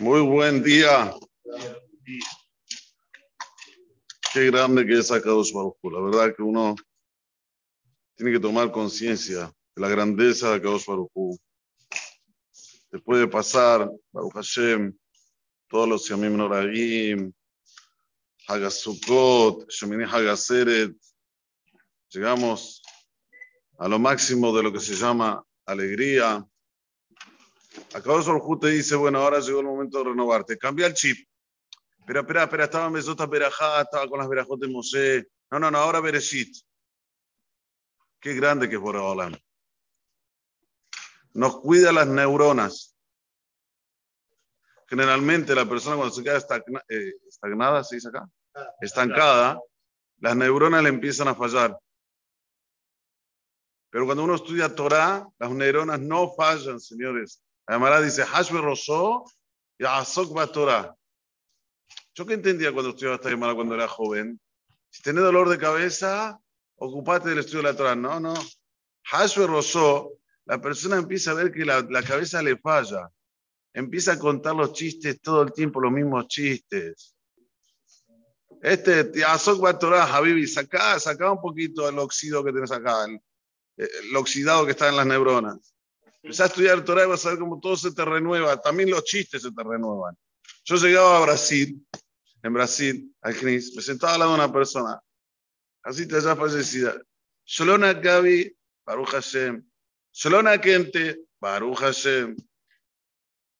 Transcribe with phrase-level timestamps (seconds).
[0.00, 1.14] Muy buen día.
[4.32, 5.76] Qué grande que es Akadosh Baruj.
[5.92, 6.74] La verdad que uno
[8.16, 11.36] tiene que tomar conciencia de la grandeza de Akadosh Baruj.
[12.90, 14.96] Después de pasar, Baruch Hashem,
[15.68, 17.30] todos los Yamim Noragim,
[18.48, 20.96] Hagasukot, Shemini Hagaseret,
[22.08, 22.80] llegamos
[23.78, 26.42] a lo máximo de lo que se llama alegría.
[27.92, 30.58] Baruj Hu te dice, bueno, ahora llegó el momento de renovarte.
[30.58, 31.28] Cambia el chip.
[31.98, 35.28] Espera, espera, espera, estaba en Mesota Berajá, estaba con las Berajot de Mosé.
[35.50, 36.56] No, no, no, ahora Bereshit.
[38.18, 39.36] Qué grande que es Boreolam.
[41.34, 42.96] Nos cuida las neuronas.
[44.88, 48.28] Generalmente la persona cuando se queda estagna, eh, estagnada, ¿se dice acá?
[48.80, 49.60] Estancada,
[50.18, 51.78] las neuronas le empiezan a fallar.
[53.90, 57.40] Pero cuando uno estudia Torah, las neuronas no fallan, señores.
[57.70, 59.24] Además dice, Hashbe Rosó
[59.78, 60.92] y Azok Torah.
[62.14, 64.40] Yo que entendía cuando estudiaba esta llamada cuando era joven.
[64.88, 66.36] Si tenés dolor de cabeza,
[66.74, 67.94] ocupate del estudio de la Torah.
[67.94, 68.34] No, no.
[69.04, 70.14] Hashbe Rosó,
[70.46, 73.08] la persona empieza a ver que la, la cabeza le falla.
[73.72, 77.14] Empieza a contar los chistes todo el tiempo, los mismos chistes.
[78.62, 83.06] Este, Azok Torah, Habibi, sacá, sacá un poquito el óxido que tenés acá,
[83.76, 85.70] el oxidado que está en las neuronas.
[86.22, 88.60] Empezás a estudiar Torah y vas a ver cómo todo se te renueva.
[88.60, 90.16] También los chistes se te renuevan.
[90.64, 91.84] Yo llegaba a Brasil,
[92.42, 95.00] en Brasil, al CNIS, me sentaba al lado de una persona,
[95.82, 97.00] así te ya fallecida.
[97.44, 98.54] Sholona Gabi,
[98.84, 99.64] Baruch Hashem.
[100.12, 102.36] Sholona Kente, Baruch Hashem.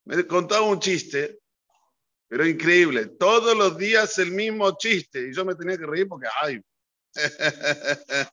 [0.05, 1.41] Me contaba un chiste,
[2.29, 3.07] pero increíble.
[3.07, 5.29] Todos los días el mismo chiste.
[5.29, 6.61] Y yo me tenía que reír porque, ay,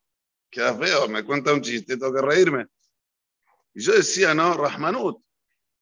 [0.52, 2.68] queda feo, me cuenta un chiste, tengo que reírme.
[3.78, 5.22] Y yo decía, no, Rahmanut,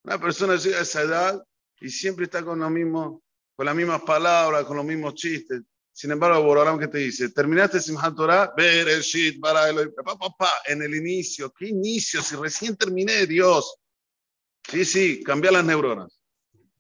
[0.04, 1.42] una persona llega a esa edad
[1.80, 3.24] y siempre está con lo mismo,
[3.56, 5.62] con las mismas palabras, con los mismos chistes.
[5.94, 10.52] Sin embargo, Borolam que te dice, terminaste Simchat Torah, ver el shit para papá, papá,
[10.66, 12.22] en el inicio, ¿qué inicio?
[12.22, 13.78] Si recién terminé, Dios.
[14.70, 16.20] Sí, sí, cambia las neuronas.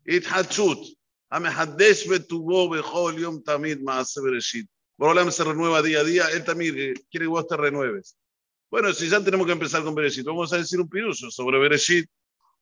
[0.04, 0.86] It hachut,
[1.30, 4.70] amehadesh betubo bechol yom tamid maase bereshit.
[4.98, 8.18] Borolam se renueva día a día, él también quiere que vos te renueves.
[8.76, 12.10] Bueno, si ya tenemos que empezar con Bereshit, vamos a decir un piruso sobre Bereshit.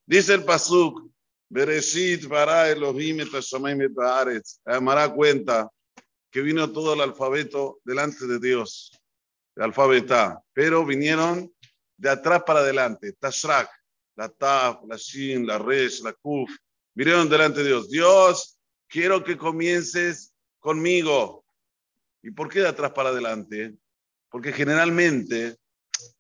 [0.06, 1.10] Dice el Pasuk,
[1.50, 3.30] Bereshit para Elohim et
[3.98, 4.60] Haaretz.
[4.64, 5.68] Amará cuenta
[6.30, 8.92] que vino todo el alfabeto delante de Dios,
[9.56, 11.52] el alfabeta, pero vinieron
[11.98, 13.14] de atrás para adelante.
[13.14, 13.72] Tashrak,
[14.16, 16.52] la Taf, la Shin, la Resh, la Kuf,
[16.94, 17.90] vinieron delante de Dios.
[17.90, 21.44] Dios, quiero que comiences conmigo.
[22.22, 23.74] ¿Y por qué de atrás para adelante?
[24.30, 25.58] Porque generalmente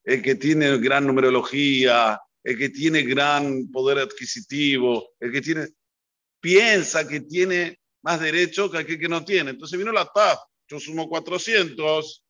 [0.03, 5.67] el que tiene gran numerología, el que tiene gran poder adquisitivo, el que tiene,
[6.39, 9.51] piensa que tiene más derecho que aquel que no tiene.
[9.51, 12.23] Entonces vino la TAF, yo sumo 400,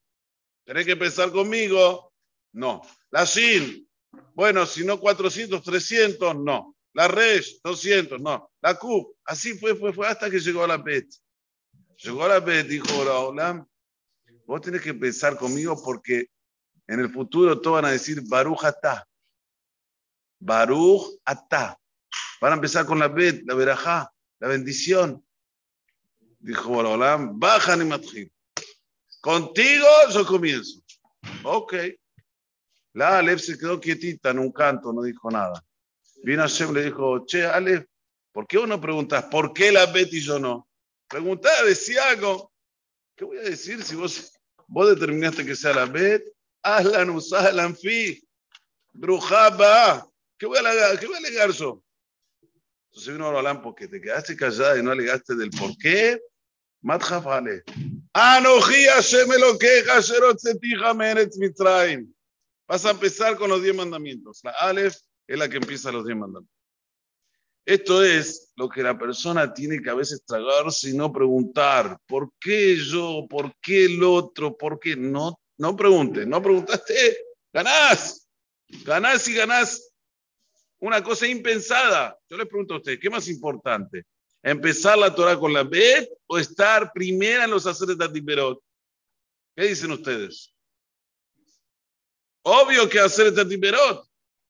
[0.65, 2.13] tenés que empezar conmigo.
[2.53, 2.81] No.
[3.09, 3.87] La SIN,
[4.35, 6.75] bueno, si no 400, 300, no.
[6.93, 8.51] La RES, 200, no.
[8.61, 11.07] La CUP, así fue, fue, fue hasta que llegó a la PET.
[11.97, 13.65] Llegó a la PET, dijo Olam,
[14.45, 16.27] vos tenés que empezar conmigo porque
[16.93, 19.07] en el futuro todos van a decir Baruch Atá.
[20.39, 21.79] Baruch Atá.
[22.39, 25.25] Van a empezar con la bet, la verajá, la bendición.
[26.39, 28.31] Dijo Borolam, baja ni matjil.
[29.21, 30.81] Contigo yo comienzo.
[31.43, 31.73] Ok.
[32.93, 35.65] La Alef se quedó quietita en un canto, no dijo nada.
[36.23, 37.85] Vino Hashem le dijo, che, Alef,
[38.31, 40.67] ¿por qué vos no preguntas por qué la bet y yo no?
[41.07, 42.51] Preguntá, decía algo.
[43.15, 44.31] ¿Qué voy a decir si vos,
[44.67, 46.23] vos determinaste que sea la bet?
[46.63, 48.21] Ahlan usahlan fi.
[48.93, 50.07] Brujaba.
[50.37, 51.83] ¿Qué voy a ¿Qué voy a alegar yo?
[52.89, 56.19] Entonces vino Orolán porque te quedaste callada y no alegaste del por qué.
[56.81, 57.63] Matjafale.
[58.13, 62.13] Anoji Hashem lo queja, Meretz Mitzrayim.
[62.67, 64.41] Vas a empezar con los diez mandamientos.
[64.43, 64.95] La Aleph
[65.27, 66.53] es la que empieza los diez mandamientos.
[67.65, 71.97] Esto es lo que la persona tiene que a veces tragarse y no preguntar.
[72.05, 73.25] ¿Por qué yo?
[73.29, 74.57] ¿Por qué el otro?
[74.57, 74.95] ¿Por qué?
[74.95, 77.17] No no preguntes, no preguntaste,
[77.51, 78.27] ganás,
[78.85, 79.93] ganás y ganás
[80.79, 82.17] una cosa impensada.
[82.29, 84.05] Yo les pregunto a ustedes, ¿qué más importante?
[84.41, 88.61] ¿Empezar la Torah con la Bet o estar primera en los haceres de Atiperot?
[89.55, 90.53] ¿Qué dicen ustedes?
[92.41, 94.05] Obvio que hacer Tatiperot.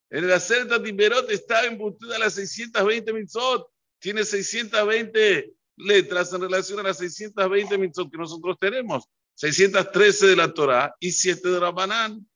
[0.09, 3.67] En el hacer Tatiperot está embutida las 620 mitzot.
[3.99, 9.03] Tiene 620 letras en relación a las 620 mitzot que nosotros tenemos.
[9.35, 12.27] 613 de la Torah y 7 de Rabanán.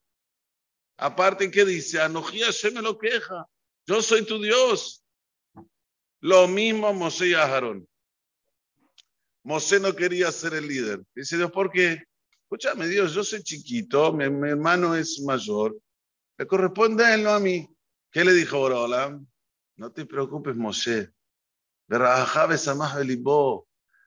[0.97, 2.01] Aparte, ¿qué dice?
[2.01, 3.45] Anojía me lo queja.
[3.85, 5.03] Yo soy tu Dios.
[6.19, 7.87] Lo mismo Mosé y Aarón.
[9.43, 11.03] Mosé no quería ser el líder.
[11.15, 12.03] Dice Dios, ¿por qué?
[12.43, 15.77] Escúchame, Dios, yo soy chiquito, mi, hermano es mayor.
[16.37, 17.69] Le corresponde a él, no a mí.
[18.11, 19.27] ¿Qué le dijo Borolam?
[19.75, 21.11] No te preocupes, Mosé.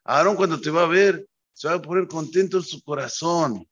[0.03, 3.67] Aarón cuando te va a ver, se va a poner contento en su corazón.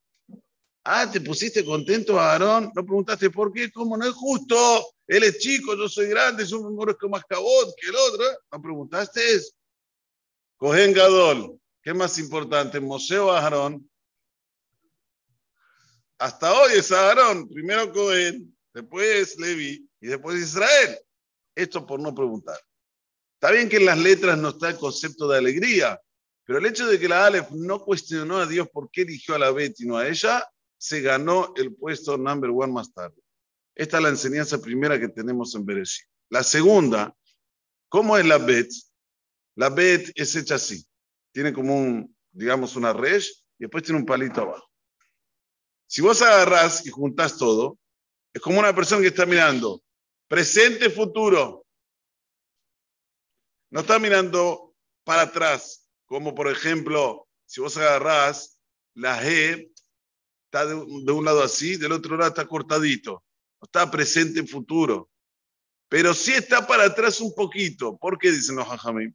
[0.83, 2.71] Ah, te pusiste contento, Aarón.
[2.75, 4.55] No preguntaste por qué, cómo no es justo.
[5.07, 8.25] Él es chico, yo soy grande, es un que más cabot que el otro.
[8.51, 9.51] No preguntaste eso.
[10.57, 11.59] Cogen Gadol.
[11.81, 13.89] ¿Qué más importante, Mosé o Aarón?
[16.17, 17.47] Hasta hoy es Aarón.
[17.47, 20.99] Primero Cohen, después Levi y después Israel.
[21.55, 22.59] Esto por no preguntar.
[23.35, 25.99] Está bien que en las letras no está el concepto de alegría,
[26.49, 29.37] pero el hecho de que la Aleph no cuestionó a Dios por qué eligió a
[29.37, 30.49] la Bet y no a ella,
[30.79, 33.21] se ganó el puesto number one más tarde.
[33.75, 36.07] Esta es la enseñanza primera que tenemos en Bereshit.
[36.27, 37.15] La segunda,
[37.87, 38.67] ¿cómo es la Bet?
[39.57, 40.83] La Bet es hecha así.
[41.31, 43.21] Tiene como un, digamos, una red
[43.59, 44.71] y después tiene un palito abajo.
[45.85, 47.77] Si vos agarrás y juntás todo,
[48.33, 49.83] es como una persona que está mirando
[50.27, 51.67] presente, futuro.
[53.69, 54.73] No está mirando
[55.03, 58.59] para atrás, como por ejemplo, si vos agarrás
[58.95, 59.71] la G,
[60.45, 63.23] está de, un lado así, del otro lado está cortadito.
[63.61, 65.11] Está presente, futuro.
[65.87, 67.95] Pero sí está para atrás un poquito.
[67.97, 69.13] ¿Por qué dicen los jajamim?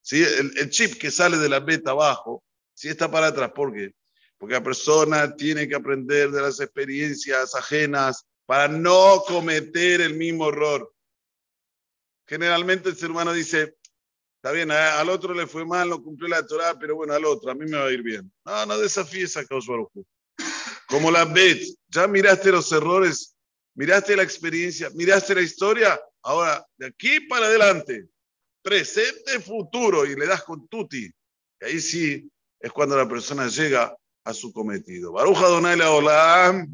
[0.00, 0.22] ¿Sí?
[0.22, 3.52] El, chip que sale de la beta abajo, sí está para atrás.
[3.54, 3.94] ¿Por qué?
[4.38, 10.48] Porque la persona tiene que aprender de las experiencias ajenas para no cometer el mismo
[10.48, 10.90] error.
[12.26, 13.76] Generalmente el ser humano dice,
[14.42, 17.50] Está bien, al otro le fue mal, no cumplió la Torah, pero bueno, al otro,
[17.50, 18.32] a mí me va a ir bien.
[18.42, 20.02] No, no desafíes a Kausbarujú.
[20.88, 23.36] Como la Bet, ya miraste los errores,
[23.74, 26.00] miraste la experiencia, miraste la historia.
[26.22, 28.08] Ahora, de aquí para adelante,
[28.62, 31.04] presente, futuro, y le das con tuti.
[31.60, 32.26] Y ahí sí
[32.58, 33.94] es cuando la persona llega
[34.24, 35.12] a su cometido.
[35.12, 36.66] Baruja Donai la hola.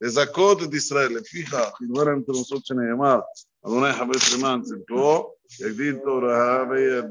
[0.00, 3.24] Le sacó de Israel, fija, y no era entre nosotros en llamada.
[3.65, 7.07] אדוני חפש למען צדקו, יגדיל תורה וידע.